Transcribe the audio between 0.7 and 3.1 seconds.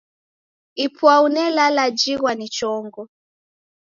Ipwau nelala jighwa ni chongo.